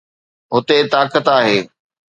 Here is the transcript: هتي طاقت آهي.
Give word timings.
هتي 0.53 0.77
طاقت 0.93 1.25
آهي. 1.37 1.59